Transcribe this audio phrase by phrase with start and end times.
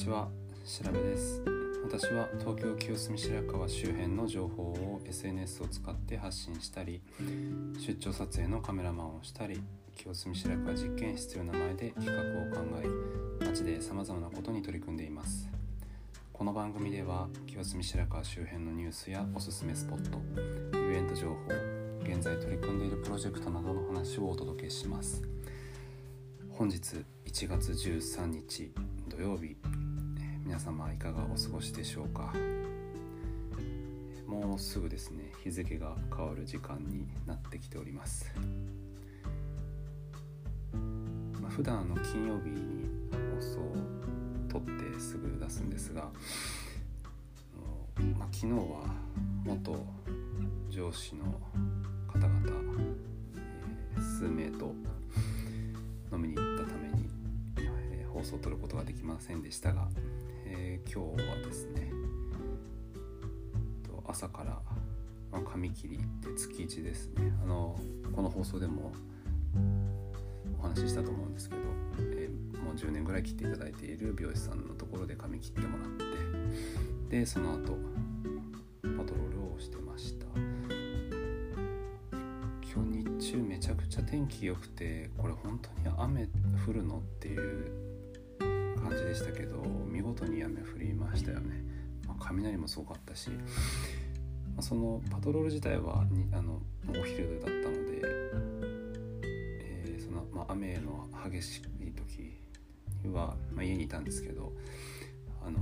[0.00, 0.28] ちは
[0.64, 1.42] 調べです。
[1.84, 7.02] 私は東京清澄白河周辺の情報を SNS を使って発信したり
[7.78, 9.60] 出張撮影のカメラマンをしたり
[9.94, 12.80] 清澄白河実験室という名前で企画を考
[13.40, 15.50] え街でさまざまなことに取り組んでいます。
[16.32, 20.18] この番組では清澄白河周辺のニュースやおすすめスポット
[20.78, 21.34] イベント情報
[22.04, 25.22] 現在取り組んでいるプロジェクトなどの話をお届けします。
[26.48, 28.72] 本日1月13日
[29.10, 29.89] 土曜日。
[30.50, 32.34] 皆様いかがお過ごしでしょうか？
[34.26, 38.34] もうすぐですね日付が変わる時間になってきております、
[41.40, 42.88] まあ、普段の金曜日に
[43.36, 43.76] 放送を
[44.48, 46.08] 撮ってすぐ出すんですが、
[48.18, 48.92] まあ、昨日は
[49.44, 49.86] 元
[50.68, 51.26] 上司の
[52.08, 52.40] 方々、
[53.94, 54.74] えー数名と
[56.12, 57.08] 飲みに行ったために、
[57.58, 59.86] えー放送を撮ることができませんでしたが、
[60.86, 61.92] 今日はですね
[64.06, 64.60] 朝から、
[65.42, 67.32] 髪切りって月1ですね。
[67.42, 67.78] あの
[68.14, 68.92] この放送でも
[70.58, 71.62] お話ししたと思うんですけど、
[71.98, 75.88] えーもう10年ぐらい切っていただいている美容師さんのところで髪切ってもらっ
[77.08, 77.76] てでその後
[78.82, 80.26] パトロールをしてました。
[82.72, 86.28] 今日日中めちゃくちゃ天気良くてこれ本当に雨
[86.64, 87.72] 降るのっていう
[88.80, 90.29] 感じでしたけど見事に
[92.20, 93.36] 雷もすごかったし、ま
[94.58, 98.00] あそのパトロール自体はにあのお昼だったので、
[99.22, 102.38] えーそのまあ、雨の激しい時
[103.04, 104.52] には、まあ、家にいたんですけど
[105.44, 105.58] あの、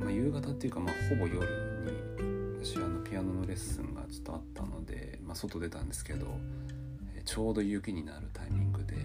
[0.00, 6.26] まあ、夕方っていうか、まあ、ほぼ夜に私はあのピアノのレッスンがちょっとあったので、まあ、外出たんですけど、
[7.16, 9.00] えーちょうど雪になるタイミングでも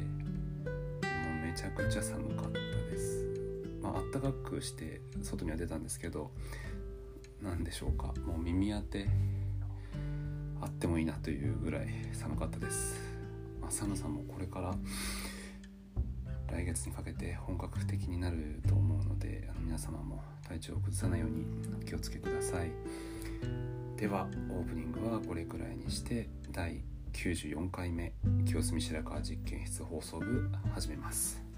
[1.42, 2.60] うめちゃくちゃ寒かった
[2.92, 3.29] です。
[3.82, 6.32] まあったかくして外には出たんですけど
[7.42, 9.08] 何でしょうかもう耳当て
[10.62, 13.00] あってもいいなというぐらい寒かったです。
[13.62, 14.76] まあ、寒さもこれから
[16.52, 21.46] 来月にかけて本格的になると思うのであの皆様も体調を崩さないように
[21.80, 22.72] お気をつけください。
[23.96, 28.14] ではオープニングはこれくらいにして第94回目
[28.46, 31.49] 清澄白河実験室放送部始めます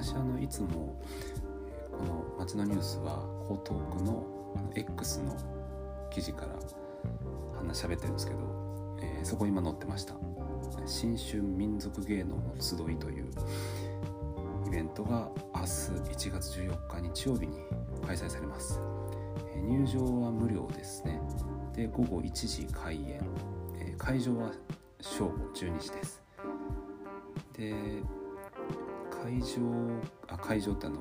[0.00, 0.96] 私あのいつも
[1.90, 4.24] この街のニュースは江東区の
[4.56, 5.36] あの X の
[6.08, 6.54] 記事から
[7.56, 8.38] 話喋ってるんですけど、
[9.02, 10.14] えーそこ今載ってました。
[10.86, 13.26] 新春民族芸能の集いという
[14.68, 17.58] イベントが明日1月14日日曜日に
[18.06, 18.80] 開催されます。
[19.52, 21.20] えー入場は無料ですね。
[21.74, 23.20] で午後1時開演。
[23.80, 24.52] えー会場は
[25.00, 26.22] 正午12時です。
[27.52, 27.74] で
[29.22, 29.60] 会場
[30.28, 31.00] あ会場ってあの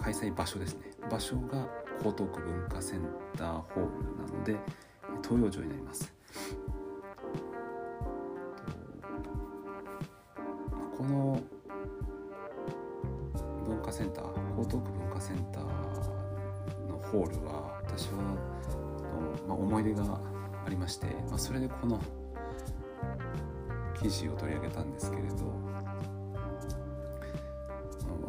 [0.00, 0.90] 開催場所ですね。
[1.10, 1.66] 場所が
[2.00, 3.00] 江東区文化セン
[3.36, 4.56] ターホールなので
[5.22, 6.14] 東洋町になります。
[10.96, 11.40] この
[13.66, 14.24] 文化センター
[14.60, 15.62] 江東区文化センター
[16.88, 18.22] のホールは私はの、
[19.48, 20.20] まあ、思い出が
[20.64, 22.00] ありまして、まあ、それでこの
[24.00, 25.36] 記事を取り上げたんですけれど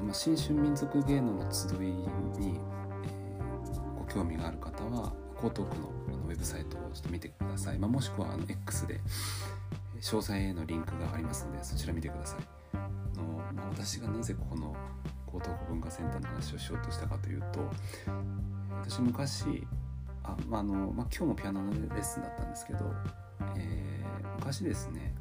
[0.07, 1.89] まあ、新春民族芸能の集い
[2.39, 2.59] に、
[3.04, 5.13] えーご興味がある方は
[5.44, 9.01] 江東区のあのウェブサイトをちょっと見てください、まあ、もしくはあの X で
[10.00, 12.39] 詳細へのリンクがありますのでそちら見てください。
[12.74, 12.77] あ
[13.18, 13.24] の、
[13.54, 14.75] まあ、私がなぜここの
[15.27, 17.69] 江東区文化センターの話をしようとしたかというと
[18.81, 19.68] 私昔
[20.24, 22.80] あ、まあのまあ、今日もピアノのレッスンだったんですけど、
[23.57, 23.88] えー
[24.38, 25.13] 昔ですね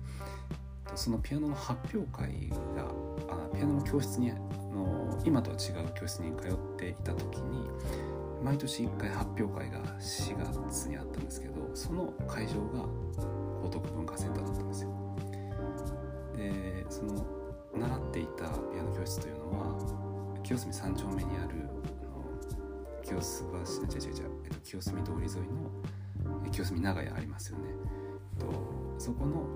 [0.95, 2.85] そのピアノの発表会が
[3.29, 4.31] あピアノの教室に
[5.25, 7.69] 今とは違う教室に通っていた時に
[8.43, 12.87] 毎年1回発表会が4月にあったんですけどその会場が
[13.65, 14.91] 江東区文化センターだったんですよ。
[16.37, 17.27] でその
[17.75, 21.69] 習っていたピアノ教室というのは清澄三丁目にある
[22.03, 25.53] あの清洲橋違う違う違う、えっと、清澄通り沿い
[26.45, 27.65] の清澄長屋ありますよね、
[28.39, 28.47] と、
[28.99, 29.47] そこの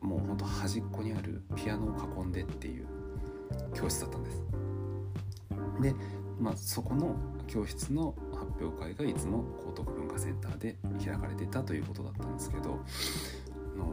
[0.00, 2.86] もうほんと端っこにあるピアノを囲んでっていう
[3.74, 4.42] 教室だったんです。
[5.80, 5.94] で、
[6.40, 7.14] まあ、そこの
[7.46, 13.84] 教室の発表会がいつも江東区文化センターで開かれていたということだったんですけどあの、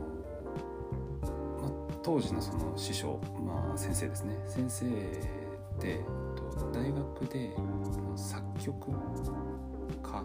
[1.62, 4.38] まあ、当時のその師匠、まあ、先生ですね。
[4.48, 4.86] 先生
[5.80, 6.04] で
[6.74, 7.56] 大学で
[8.16, 8.92] 作曲
[10.04, 10.24] 家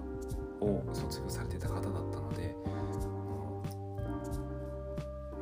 [0.61, 2.55] を卒業されてた方だったので
[3.99, 4.13] 何、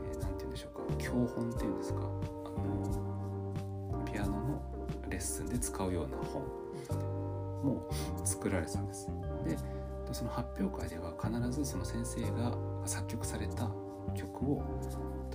[0.05, 1.05] えー、て言うんでしょうか。
[1.05, 2.00] 教本っていうんですか。
[2.00, 3.04] あの
[5.14, 6.43] レッスンで使うような本。
[7.64, 7.88] も
[8.25, 9.08] 作られたんです。
[9.46, 9.56] で
[10.12, 13.69] その発表会では必ずその先生が作曲された
[14.14, 14.62] 曲を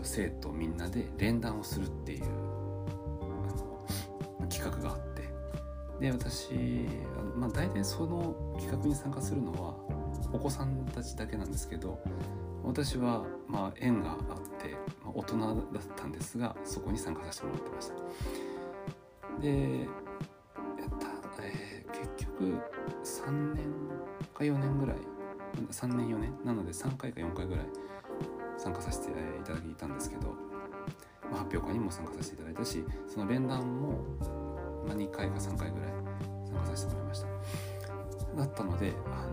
[0.04, 2.24] 生徒みんなで連弾をするっていう
[4.50, 5.28] 企画があって。
[6.00, 6.54] で私、
[7.36, 9.76] まあ、大体その企画に参加するのは
[10.32, 12.00] お子さんたちだけなんですけど
[12.64, 14.18] 私はまあ縁があっ
[14.62, 17.94] て、ま、大人だったんですがそこに参加させてもらってました。
[19.40, 22.62] でやった、えー、結局
[23.04, 23.66] 3年
[24.34, 24.98] か4年ぐらい
[25.72, 26.34] 3年4年？
[26.46, 27.66] なので3回か4回ぐらい
[28.58, 29.14] 参加させてい
[29.44, 30.36] ただいたんですけど、
[31.30, 34.00] まあ、発表会にも参加させていただいたしその連弾も
[34.90, 35.90] まあ、2回か3回ぐらい
[36.50, 37.28] 参加させてもらいました。
[38.38, 39.28] だったのであ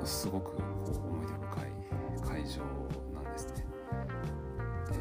[0.00, 2.62] のすごく思い出深い会場
[3.14, 3.66] なんですね。
[4.90, 4.98] で、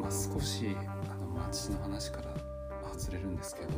[0.00, 0.74] まあ、少し
[1.10, 2.34] あの、まあ、父の話から
[2.98, 3.68] 外れるんですけど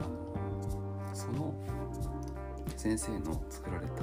[0.00, 1.54] あのその
[2.76, 4.02] 先生の作られた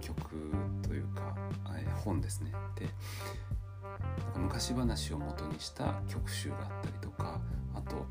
[0.00, 0.52] 曲
[0.82, 1.34] というか
[2.04, 2.52] 本ですね。
[2.76, 2.88] で
[4.36, 7.40] 昔話を元にした曲集があったりとか
[7.74, 8.06] あと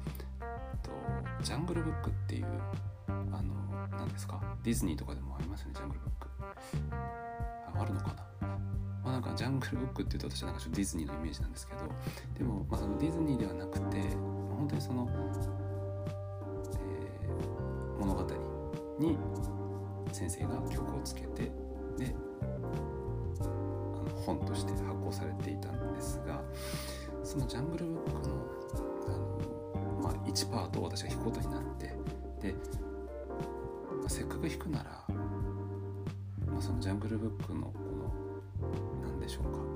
[1.42, 2.46] ジャングルブックっていう
[3.08, 3.12] あ
[3.42, 3.54] の
[3.92, 4.42] 何ですか？
[4.64, 6.28] ディズニーとかでもありますよねジャングルブック。
[6.92, 8.48] ああるのかな？
[9.04, 11.80] まあなんかジャングルブックっていうと私はなんかちょっとディズニーのイメージなんですけど
[12.38, 14.02] でも、まあ、そのディズニーではなくて
[14.56, 15.08] 本当にその、
[16.80, 18.24] えー、物語
[19.00, 19.18] に
[20.12, 21.52] 先生が曲をつけて
[21.98, 22.16] で
[24.26, 26.42] 本として発行されていたんですが
[27.24, 28.36] そのジャングルブックの
[30.02, 31.88] ま1パートを私が弾くことになって
[32.42, 32.54] で、
[34.00, 35.04] まあ、せっかく弾くなら、
[36.48, 37.72] まあ、そのジャングルブックのこ
[39.04, 39.75] の何でしょうか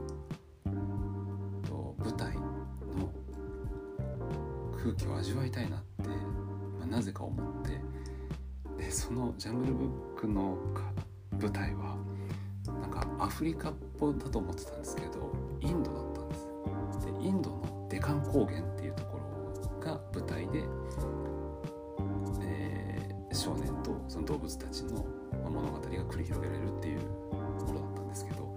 [4.99, 6.09] 気を味わいたいなって、
[6.77, 7.79] まあ、なぜか思って
[8.77, 10.57] でそのジャングルブックの
[11.39, 11.95] 舞台は
[12.65, 16.47] なんかアフリカっぽだと思ってたんですけどインドだったんです。
[17.05, 19.19] でインドのデカン高原っていうとこ
[19.63, 20.63] ろが舞台で、
[22.41, 25.05] えー、少年とその動物たちの
[25.43, 28.55] 物語が繰り広げられるっていうものだったんですけど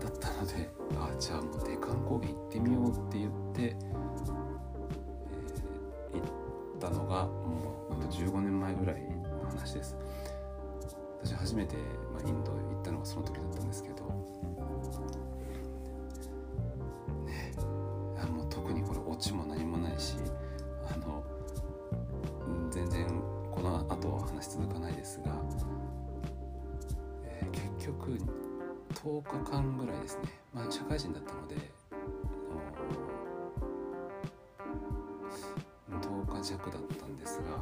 [0.00, 2.71] だったのであじゃあもうデカン高原行ってみ
[6.88, 9.00] ったのがもう15年前ぐらい
[9.42, 9.96] の話です。
[11.22, 11.76] 私初めて、
[12.12, 14.02] まあ、インド行ったのがその時だったんですけど。
[19.22, 20.16] ちも何もないし
[20.84, 21.22] あの
[22.72, 23.06] 全然
[23.52, 25.40] この後は話続かないですが、
[27.24, 28.18] えー、結局
[28.94, 31.54] 10日間ぐらいですね、まあ、社会人だったので
[36.42, 37.56] 弱だったんですが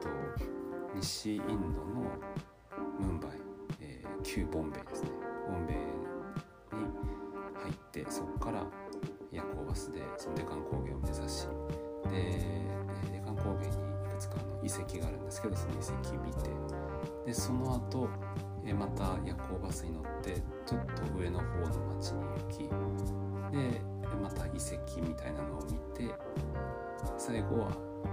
[0.00, 0.08] と
[0.94, 2.02] 西インドの
[2.98, 3.30] ムンバイ、
[3.80, 5.10] えー、旧ボンベイですね。
[5.48, 5.82] ボンベイに
[7.62, 8.64] 入ってそこから
[9.32, 11.46] 夜行バスでそのデカン高原を目指し
[12.10, 12.68] で
[13.12, 13.70] デカン高原にい
[14.08, 16.50] くつかの遺跡があるんですけどその遺跡見て
[17.26, 18.08] でその後
[18.64, 22.58] えまた夜行バスに乗ってちょっと上の方の町に行き
[23.56, 23.80] で
[24.22, 26.14] また遺跡みたいなのを見て
[27.16, 27.72] 最後は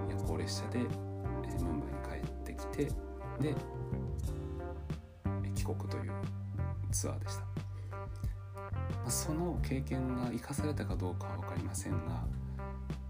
[0.10, 2.86] 夜行列車でムンバイに帰ってきて
[3.39, 3.56] で
[5.56, 6.12] 帰国という
[6.92, 7.56] ツアーでした。
[9.10, 12.25] その経験が生かされたかどうかは分かりませんが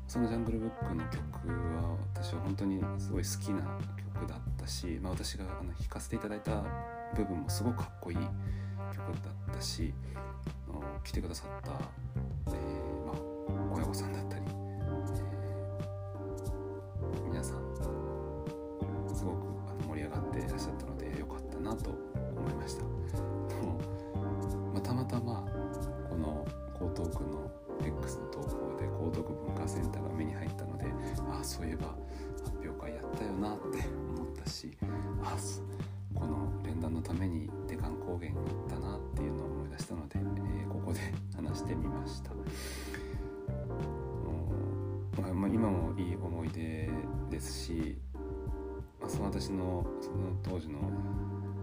[0.07, 3.79] そのジャングルブックの曲は私は本当にすごい好きな
[4.13, 6.63] 曲だったし、まあ、私があの弾かせていただいた
[7.15, 8.31] 部分もすごくかっこいい曲だ
[9.53, 9.93] ったし
[11.03, 11.71] 来てくださった、
[12.51, 14.44] えー、まあ、親御さんだったり、
[25.05, 25.43] ま、たま
[26.09, 26.43] たま
[26.75, 30.85] 江東区の X の投稿で江東区文化センターが目に入ったので
[31.29, 31.95] ああそういえば
[32.43, 34.75] 発表会やったよなって思ったし
[35.23, 40.99] ああこの連弾のためにデカン高原に行ったなっていうのを思い出したので、えー、ここで
[41.35, 42.31] 話してみました。
[45.33, 46.89] ま、今もいい思い出
[47.29, 47.97] ですし、
[49.01, 50.79] まあ、その私のその当時の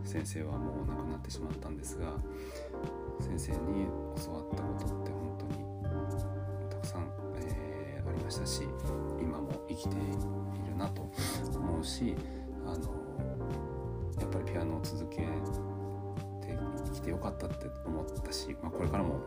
[0.04, 2.12] 先生はもう亡くなってしまったんですが
[3.22, 3.86] 先生に
[4.24, 8.62] 教わったことって本当にたくさん、えー、ありましたし
[9.20, 9.98] 今も生きてい
[10.68, 11.08] るなと
[11.54, 12.16] 思うし
[12.66, 12.94] あの
[14.20, 19.18] やっぱりピアノを続けて生きてよかったって思ったし、まあ、これからもも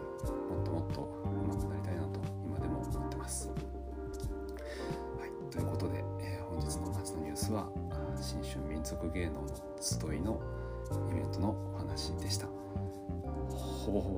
[0.62, 3.50] っともっと上手くなりたいなと今でも思ってます。
[3.50, 7.70] はい、ということで、えー、本日の夏のニュースは
[8.22, 9.48] 新春民族芸能の
[9.80, 10.40] 集いの
[11.12, 12.48] イベントのお話でした
[13.50, 14.10] ほぼほ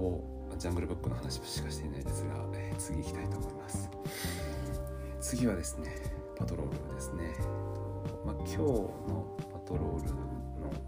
[0.49, 3.89] ぼジャングルブックの話しかしていないですが、えー、次行きたいと思います。
[5.19, 5.95] 次はですね
[6.37, 7.35] パトロールですね、
[8.25, 10.17] まあ、今日のパトロールの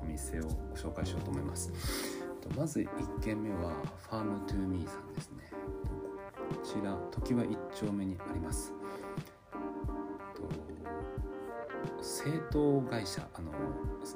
[0.01, 1.72] お店をご紹介しようと思います。
[2.55, 3.74] まず1軒目は
[4.10, 5.51] ファームトゥーミーさんですね。
[6.50, 8.74] こちら時は1丁目にあります。
[12.01, 13.51] 製糖会社あの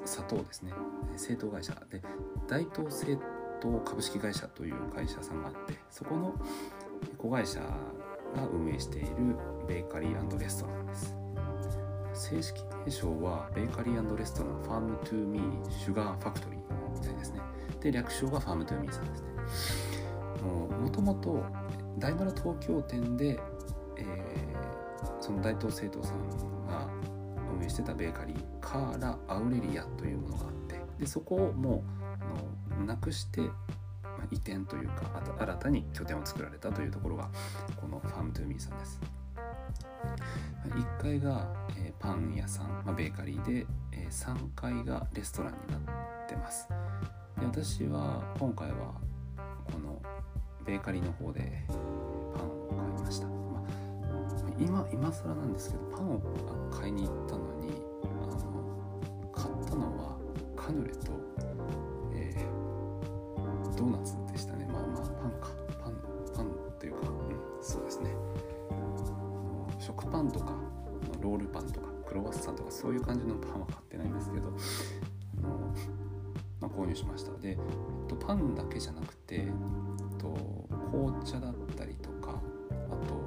[0.04, 0.72] 砂糖ですね。
[1.16, 1.74] 製糖会社。
[1.90, 2.02] で
[2.48, 3.18] 大東製
[3.64, 6.34] 糖株式会社という会社さんがあってそこの
[7.16, 9.08] 子会社が運営している
[9.66, 11.16] ベーカリーレストランです。
[12.12, 16.60] 正式名称はベーカリーレストランファームトゥーミーシュガーファクトリー
[16.92, 17.40] みたいですね。
[17.80, 19.28] で略称がファームトゥーミーさんですね。
[20.80, 21.42] もともと
[21.98, 23.40] 大丸東京店で、
[23.96, 26.86] えー、その大東製糖さんが
[27.58, 32.03] 運営してたベーカリーカーラ・アウレリアというものがあってでそこをもう
[32.80, 33.48] なくして、ま
[34.20, 37.30] あ、移転というか新たに拠点を作られたというところが
[37.80, 39.00] このファームトゥーミーさんです。
[40.64, 41.46] 1階が、
[41.78, 45.92] えー、パン屋さん、まあ、ベーカリーで、えー、3階がレストランにな
[46.24, 46.68] ってます。
[47.38, 48.94] で私は今回は
[49.64, 50.00] この
[50.64, 51.78] ベーカリーの方でパン
[52.46, 53.26] を買いました。
[53.26, 53.34] ま
[54.58, 56.20] 今今更なんですけどパンを
[56.70, 57.70] 買いに行ったのに
[58.02, 60.16] あの買ったのは
[60.56, 61.12] カヌレと、
[63.84, 64.66] ドーナツでしたね。
[64.72, 65.48] まあまあパンか。
[65.82, 65.94] パン
[66.34, 66.46] パン
[66.78, 68.10] というか、うん、そうですね。
[69.78, 70.54] 食パンとか
[71.20, 74.48] ロールパンとかクロワッサンとかそういう感じのパンは買ってないんですけど
[75.42, 75.58] あの、
[76.60, 77.32] まあ、購入しました。
[77.38, 77.58] で、えっ
[78.08, 80.34] と、パンだけじゃなくて、えっと、
[80.90, 82.40] 紅茶だったりとか
[82.90, 83.20] あと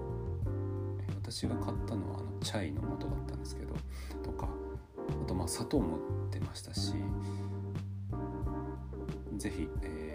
[1.22, 3.76] 私が買ったのはあのチャイの素だったんですけど
[4.24, 4.48] とか
[5.10, 6.00] あとまあ砂糖持っ
[6.32, 6.94] てましたし
[9.38, 10.07] 是非、えー、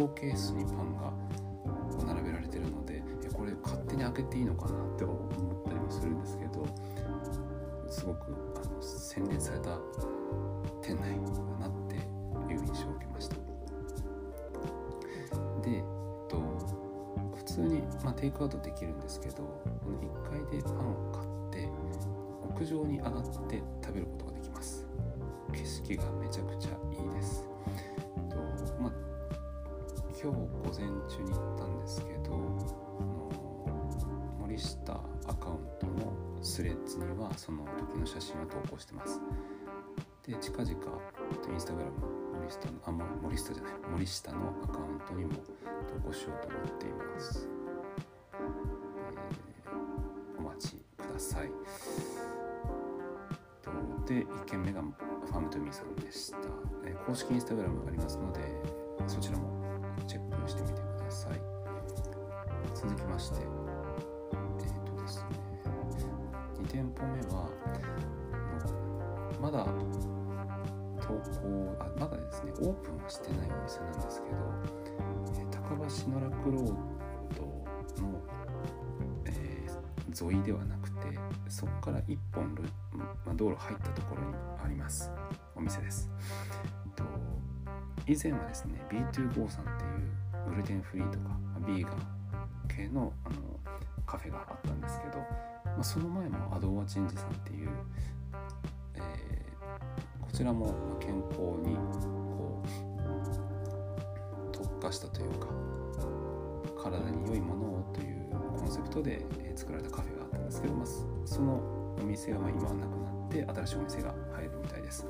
[0.00, 1.12] ョーケースにパンが
[2.06, 6.66] 並べられてるのでこれ勝手に開けていいのかなって思ったりもするんですけど
[7.88, 9.78] すごくあの洗練された
[10.82, 11.12] 店内
[11.60, 11.96] だなって
[12.52, 13.36] いう印象を受けました。
[15.62, 15.82] で、えっ
[16.28, 16.40] と、
[17.36, 21.68] 普通に、まあ、テイクアウトできるんですけどこの1階でパンを買って
[22.54, 24.86] 屋上に上がって食べることができます
[25.52, 26.85] 景色がめちゃくちゃ
[30.18, 32.38] 今日午前中に行ったんですけど
[34.40, 39.20] 森下アカウントのスレッズにはその時の写真を投稿してます。
[40.26, 40.70] で近々
[41.52, 41.92] インスタグラム
[42.40, 42.90] 森下のあ
[43.22, 45.32] 森下じゃない森下のアカウントにも
[45.86, 47.48] 投稿しようと思っています、
[48.32, 51.50] えー、お待ちください。
[54.06, 56.38] で1件目がファームトゥミーさんでした、
[56.84, 58.40] えー、公式インスタグラムがありますので
[59.08, 59.55] そちらも
[60.06, 61.40] チェックしてみてください。
[62.74, 63.38] 続きまして。
[63.40, 65.46] えっ、ー、とですね。
[66.62, 67.50] 2店舗目は
[69.40, 69.64] まだ
[71.02, 71.08] 投
[71.40, 72.52] 稿あまだですね。
[72.60, 74.36] オープンはしてないお店なんですけど、
[75.38, 76.64] えー、高橋の楽ロー
[77.36, 77.42] ド
[78.02, 78.20] の、
[79.26, 80.96] えー、沿いではなくて
[81.48, 84.34] そこから1本ル、まあ、道路入ったところに
[84.64, 85.10] あります
[85.54, 86.10] お店です、
[86.94, 87.04] と
[88.06, 89.84] 以前はですね B2GO さんって
[90.56, 91.36] グルテンフリーとか
[91.66, 91.96] ビーガン
[92.66, 93.36] 系のあの
[94.06, 97.68] カフェがあったんですけど、まあ、その前もアドーワチンジさんっていう
[98.94, 99.00] え、
[100.22, 101.76] こちらも健康に
[102.30, 105.48] こう特化したというか
[106.82, 110.86] 体に良いものをというコンセプトで作られたカフェがあったんですけど、まあ、
[111.26, 115.04] そのお店がま今はなくなって新しいお店が入るみたいです、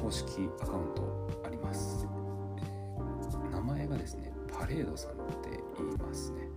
[0.00, 2.06] 公式アカウントあります、
[3.50, 6.48] 名前がですねパレードさんって言いますね。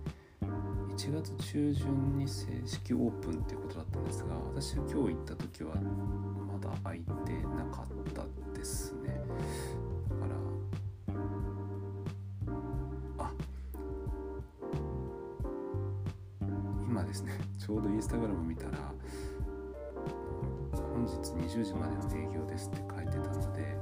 [0.96, 7.10] 1月中旬に正式オープンっていうことだったんですが私が今日行った時はまだ開いて
[7.56, 8.26] なかった
[8.58, 9.20] ですね。
[10.08, 10.34] だから
[13.18, 13.30] あ
[16.88, 18.72] 今ですねちょうどインスタグラム見たら
[20.72, 23.76] 本日20時までの営業ですって書いてたので、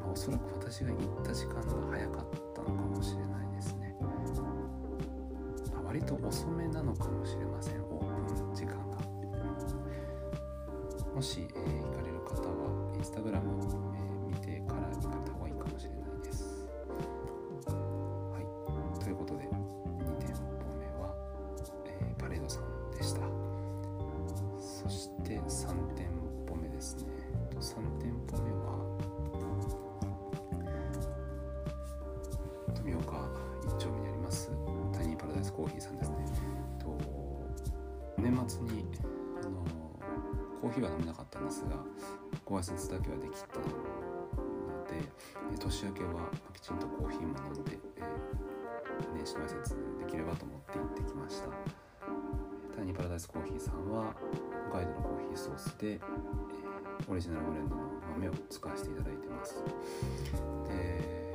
[0.00, 2.37] まあ、おそらく私が行った時間が早かった
[5.98, 7.82] 割と遅めなのかもしれません。
[7.82, 8.98] オープン時間が。
[11.12, 36.16] もし、えー、行かれる方はインスタグラム、ーヒーさんですね。
[36.80, 36.98] と
[38.18, 38.86] 年末に
[39.42, 39.64] あの
[40.60, 41.76] コーヒーは飲めなかったんですが
[42.44, 43.64] ご挨拶だけはできたの
[44.88, 45.06] で
[45.58, 51.48] 年明けはきちんとコーヒーも飲んで、えー、年始の挨拶できればと思って行ってきました。
[52.74, 54.14] タイニーパラダイスコーヒーさんは
[54.70, 56.00] 北海道のコーヒーソースで、え、
[57.06, 57.82] オリジナルブレンドの
[58.14, 59.62] 豆を使わせていただいてます。
[60.66, 61.32] で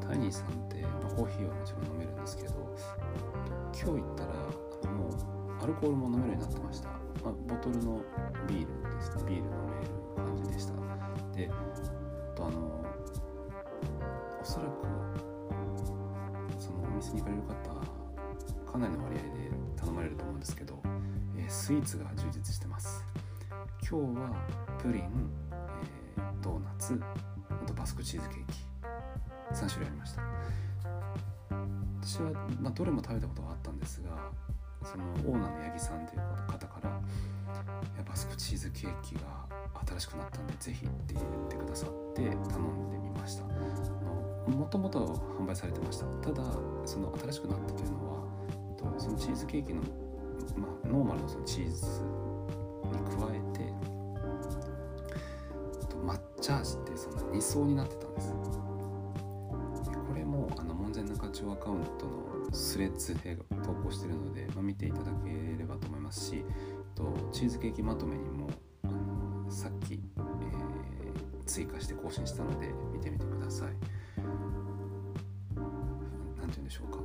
[0.00, 2.54] タイニーさんって、まあ、コーヒーはもちろん飲めるんですけど
[3.72, 4.34] 今日行ったら
[4.92, 6.98] もうアルコールも飲めるようになってました、ま
[7.30, 8.02] あ、ボトルの
[8.46, 9.16] ビールです。
[9.16, 10.74] ねビール飲める感じでした。
[11.34, 12.84] であとあの
[14.40, 14.86] おそらく
[16.58, 20.78] そのお店に行かれる方かなりの割合で頼まれると思うんですけど、
[21.38, 23.04] えー、スイーツが充実してます。
[23.88, 24.34] 今日は
[24.84, 25.02] プリン、
[26.18, 27.00] えー、ドーナツ
[27.50, 28.52] あとバスクチーズケーキ。
[29.54, 30.22] 3種類ありました。
[32.02, 34.10] 私は、まあ、どれも食べたことがあったんですが
[34.82, 37.00] そのオーナーの八木さんという方から
[38.04, 39.20] バスクチーズケーキが
[39.88, 43.44] 新しくなったんでぜひって言ってくださって頼んでみました。
[44.50, 45.06] もともと
[45.40, 46.04] 販売されてました。
[46.20, 46.42] ただ
[46.84, 49.80] その新しくなったというのはそのチーズケーキの、
[50.58, 51.86] まあ、ノーマルのそのチーズ
[52.92, 53.73] に加えて
[56.04, 58.32] 抹茶味っていうその2層になってたんです。
[58.32, 66.44] これもあの門前仲町アカウントのスレッズで投稿してるので、まあ、見ていただければと思いますし
[66.94, 68.48] とチーズケーキまとめにも
[68.84, 70.00] あのさっき、えー、
[71.46, 73.68] 追加して更新したので見てみてください。
[76.36, 76.98] 何て言うんでしょうか。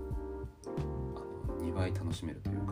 [0.67, 0.69] あ
[1.51, 2.68] の2倍楽しめるというか。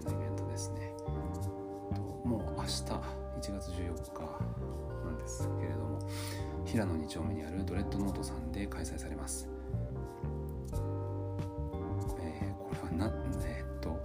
[0.00, 0.92] 催のイベントですね。
[2.24, 2.82] もう明日
[3.40, 4.20] 1月14日
[5.04, 5.98] なんですけれども
[6.64, 9.48] 平野2丁目にあるドレッドノートさんで開催されます。
[12.20, 13.12] えー、これはな
[13.44, 14.00] えー、っと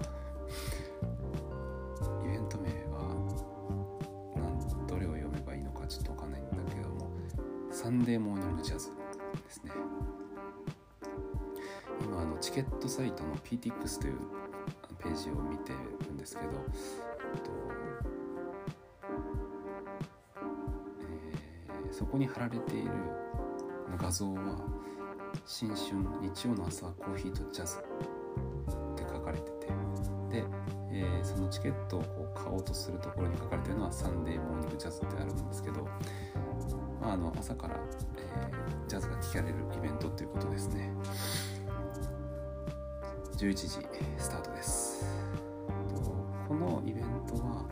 [2.25, 3.15] イベント名は
[4.36, 7.10] なんどれを読めばいいのかちょっとわかんないんだけども
[7.71, 8.95] サンデーモーニングジャズで
[9.49, 9.71] すね。
[12.02, 14.19] 今あのチケットサイトの PTX という
[15.10, 16.52] ページを見てるんですけど、
[17.34, 17.50] えっと
[21.88, 22.91] えー、そこに貼られている
[23.98, 24.60] 画像は
[25.45, 29.67] 「新春日曜の朝はコーヒーとジャズ」って書かれてて
[30.30, 30.45] で、
[30.91, 35.88] えー、そのチケットをこう買おうとするところに書かれてるのは「サンデーモーニングジャズ」ってあるんですけど、
[37.02, 40.93] まあ、あの朝から、えー、ジャズが聴かれるイベントということですね。
[43.38, 43.69] 11時
[44.17, 44.88] スタートです
[46.69, 47.65] のイベントは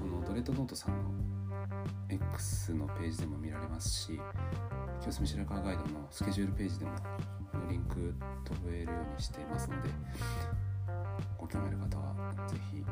[0.00, 1.10] このドレッドノートさんの
[2.08, 4.20] X のページでも見られますし
[5.00, 6.92] 清澄白河ガイドのスケジュールページでも
[7.68, 8.14] リンク
[8.44, 9.88] 飛べるようにしていますので
[11.38, 12.14] ご興味ある方は
[12.46, 12.84] 是非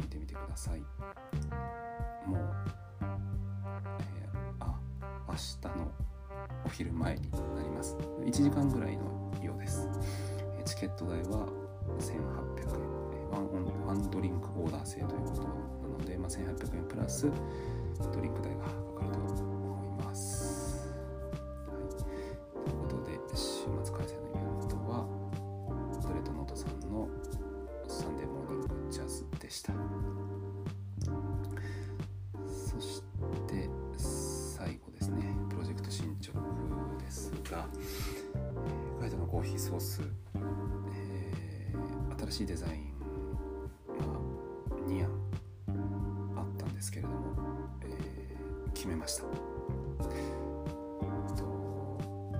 [0.00, 0.80] 見てみてください。
[2.26, 2.40] もう、
[3.00, 4.78] えー、あ
[5.28, 5.90] 明日の
[6.64, 7.96] お昼前になります。
[8.24, 9.88] 1時間ぐらいのようです。
[10.64, 11.57] チケット代は
[11.98, 12.80] 1800
[13.16, 17.30] 円ワンワンドリンクオーダー制ということなので、まあ、1800円プラス
[18.12, 20.88] ドリンク代がかかると思います。
[21.66, 21.74] は
[22.66, 25.06] い、ということで週末開催のイベントは
[26.02, 27.08] ドレッドノートさんの
[27.88, 29.72] サンデーモーニングジャズでした。
[32.46, 33.02] そし
[33.48, 36.38] て最後ですねプロジェクト進捗
[36.98, 37.66] ですが、
[38.36, 40.00] え、ガイドのコーヒーソース
[42.28, 42.72] 新しいデザイン
[43.96, 44.04] が
[44.86, 45.10] 2案
[46.36, 47.14] あったんですけれども、
[47.82, 49.22] えー、決めました。
[49.22, 49.28] と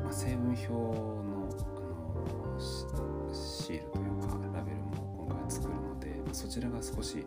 [0.02, 7.24] まあ、成分表のあのシールというかラベルも今回作るのでまそちらが少し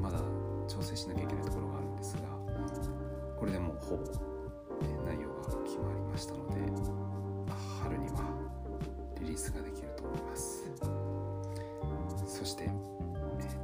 [0.00, 0.18] まだ
[0.68, 2.22] 調整しなきゃいけないところがあるんですが
[3.38, 4.35] これでもうほぼ
[12.46, 12.70] してえ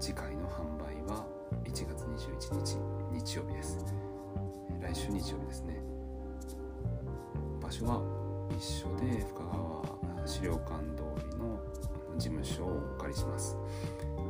[0.00, 1.24] 次回の販売は
[1.64, 2.78] 1月21日
[3.12, 3.78] 日曜日です。
[4.80, 5.80] 来週日曜日ですね。
[7.62, 8.02] 場所は
[8.50, 11.60] 一緒で深川資料館通りの
[12.18, 13.56] 事務所をお借りします。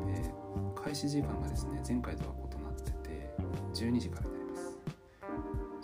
[0.07, 0.35] で
[0.75, 3.31] 開始時間がですね前回とは異なってて
[3.73, 4.79] 12時からになります。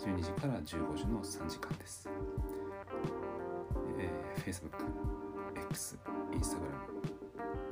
[0.05, 2.07] 12時から15時の3時間です、
[3.97, 4.71] えー、Facebook、
[5.71, 5.97] X、
[6.31, 7.18] Instagram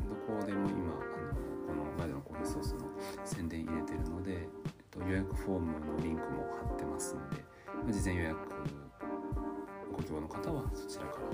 [0.07, 2.79] どこでも今あのこのガイドのコーヒーソースの
[3.25, 4.47] 宣伝入れてるので、えっ
[4.91, 8.37] と、予約フォームのリンクも貼ってますんで事前予約
[9.95, 11.27] ご希望の方はそちらから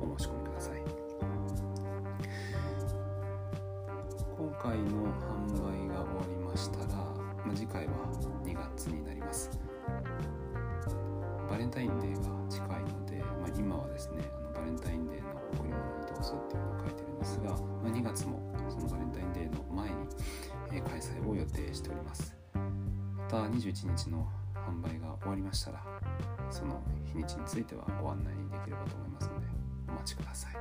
[0.00, 0.82] お申し込みください。
[4.38, 6.86] 今回の販売が終わりましたら、
[7.44, 7.92] ま、次回は
[8.44, 9.50] 2月になります。
[11.50, 19.96] バレンタインデーが近いので、まあ、今はですねあのバレンタインデーの贈り物にどうぞっていうのを書いてるですが、ま、2月もそのバレンタインデーの前に、
[20.72, 22.36] え、開催を予定しております。
[22.54, 25.82] また21日の販売が終わりましたら
[26.50, 29.46] その日にちについてはご案内できればと思いますので
[29.88, 30.52] お待ちください。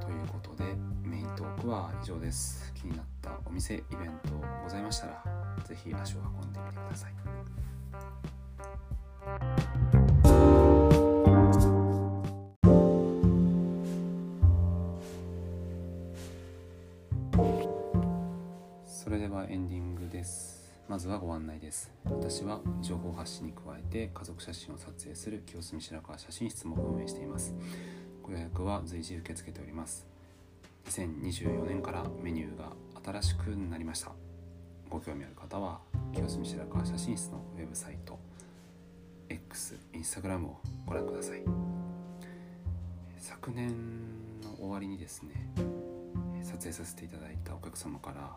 [0.00, 0.64] ということで
[1.02, 2.72] メイントークは以上です。
[2.74, 4.30] 気になったお店イベント
[4.62, 5.24] ございましたら
[5.64, 7.25] 是非足を運んでみてください。
[20.26, 20.72] です。
[20.88, 21.92] まずはご案内です。
[22.04, 27.54] 私は情報発信に加えて家族写真を撮影する清澄白河写真室も運営しています。
[28.24, 30.04] ご予約は随時受け付けております。
[30.86, 32.72] 2024年からメニューが
[33.04, 34.10] 新しくなりました。
[34.90, 35.78] ご興味ある方は
[36.12, 38.18] 清澄白河写真室のウェブサイト
[39.28, 41.42] X、Instagram をご覧ください。
[43.18, 43.68] 昨年
[44.42, 45.52] の終わりにですね
[46.42, 48.36] 撮影させていただいたお客様から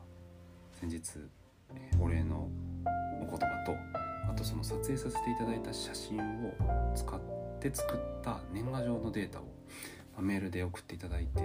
[0.80, 1.02] 先日
[1.99, 2.47] お礼の
[3.21, 3.75] お言葉と
[4.29, 6.53] あとその撮影させていただいた写真を
[6.95, 7.19] 使っ
[7.60, 9.43] て作った年賀状のデータを
[10.21, 11.43] メールで送っていただいてと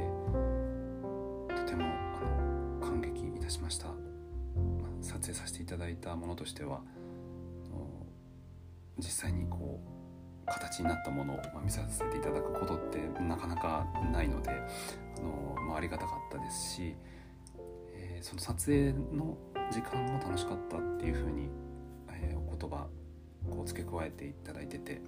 [1.65, 3.87] てもあの感激いたしました、
[5.01, 6.81] 撮影させていただいたものとしては
[8.99, 9.95] 実際にこう
[10.47, 16.95] 形になったものを見させていただくことってなかなかないのであの、まあ、ありがたかったですし、
[17.95, 19.37] えー、その撮影の
[19.75, 21.49] 時間も楽しかったっていう風に、
[22.09, 22.87] えー、お言葉
[23.51, 25.03] こう付け加えていただいてて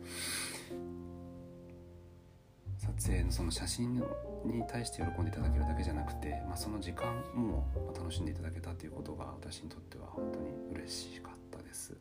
[2.76, 7.64] 撮影のその写真に対して喜んでいただけるだけじゃなくて、まあ、その時間も
[7.96, 11.96] 楽しんでいただけたということが私にとっては本当に嬉しかったです、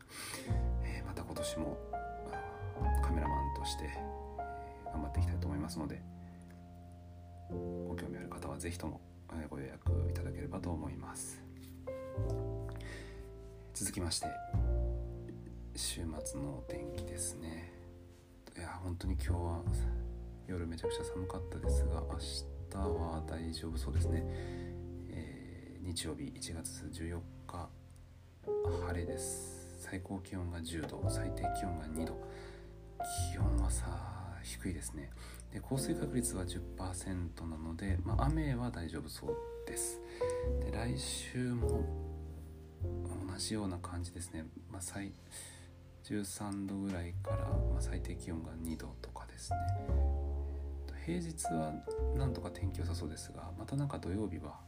[0.82, 1.78] えー、また今年も
[3.00, 3.84] カメラマンとして
[4.92, 6.02] 頑張っていきたいと思いますので
[7.48, 9.00] ご興味ある方は是非とも
[9.48, 11.45] ご予約いただければと思います。
[13.74, 14.26] 続きまして
[15.74, 17.72] 週末のお天気ですね。
[18.56, 19.62] いや本当に今日は
[20.46, 22.18] 夜めちゃくちゃ寒かったですが明
[22.70, 24.22] 日は大丈夫そうですね、
[25.10, 27.68] えー、日曜日1月14日
[28.86, 29.76] 晴れです。
[29.78, 32.16] 最高気温が10度最低気温が2度。
[33.32, 33.84] 気温はさ
[34.42, 35.10] 低いですね。
[35.52, 40.00] で降水確率は10%なので、まあ、雨は大丈夫そうです。
[40.64, 42.05] で来週も
[42.82, 45.12] 同じような感じですね、まあ、最
[46.04, 49.58] 13度ぐらいから、まあ、最低気温が2度とかですね。
[51.04, 51.72] 平日は
[52.16, 54.58] なんとか天気良さそうですがまたなんか土曜日は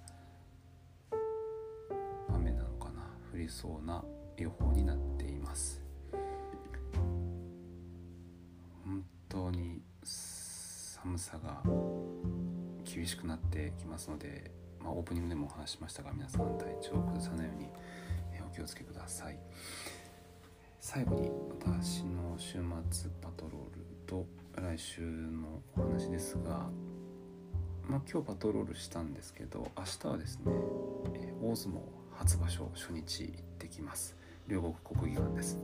[2.33, 3.03] 雨なのかな
[3.35, 4.05] 降りそうな
[4.37, 5.83] 予報になっています。
[8.85, 11.63] 本当に寒さが
[12.85, 17.69] 厳しくなってきますのでまあ、オープニングでもお話しましたが皆さん体調を崩さないように
[18.59, 19.39] 気をつけください。
[20.81, 22.59] 最後に私の週
[22.91, 26.69] 末パトロールと来週のお話ですが、
[27.89, 30.53] まあ、今日パトロールしたんですけど明日はですね
[31.41, 31.79] 大相撲
[32.17, 34.17] 初場所初日行ってきます。
[34.49, 35.61] 両国国技館です。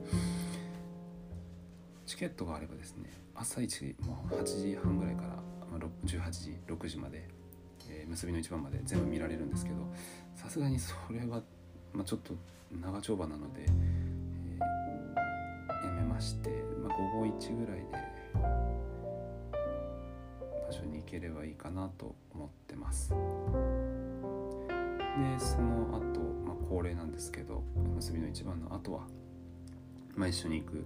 [2.05, 5.43] チケットがあればですね朝一もう8時半ぐらいから
[6.05, 7.27] 18時6時まで、
[7.89, 9.77] え、結びの一番まで全部見られるんですけど
[10.33, 11.41] さすがにそれは、
[11.95, 12.33] まあ、ちょっと
[12.71, 16.49] 長丁場なので、えー、やめまして、
[16.83, 17.85] まあ、午後1ぐらいで
[20.67, 23.11] 場所に行ければいいかなと思ってます。
[23.11, 23.15] で
[25.39, 27.63] その後、まあ恒例なんですけど
[27.95, 29.07] 結びの一番の後は、
[30.15, 30.85] まあ、一緒に行く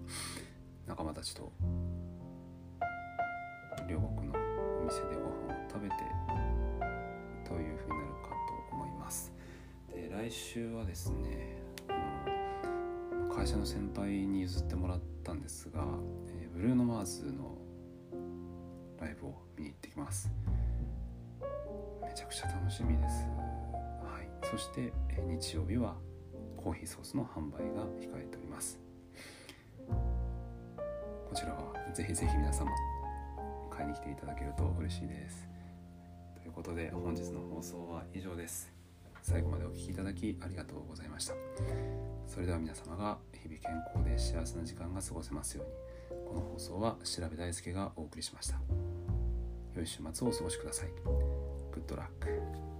[0.85, 1.51] 仲間たちと
[3.87, 4.33] 両国の
[4.81, 5.95] お店でご飯を食べて
[7.47, 7.98] というふうに
[10.29, 11.57] 来週はですね
[13.35, 15.83] 会社の先輩に譲ってもらったんですが、
[16.27, 17.57] えー、ブルーノ・マーズの
[19.01, 20.31] ライブを見に行ってきます。
[22.03, 23.15] めちゃくちゃ楽しみです、
[24.03, 25.95] はい、そして、えー、日曜日は
[26.57, 28.79] コーヒーソースの販売が控えております。
[29.87, 32.69] こちらはぜひぜひ皆様
[33.71, 35.49] 買いに来ていただけると嬉しいです。
[36.35, 38.78] ということで本日の放送は以上です。
[39.21, 41.33] 最後までお聴きいただきありがとうございました。
[42.27, 45.73] それでは皆様が日々健康で幸せな時間が過ごせますように。
[46.27, 48.59] この放送は調べ大輔がお送りしました。
[49.75, 50.89] 良い週末をお過ごしください。
[51.71, 52.78] グッドラック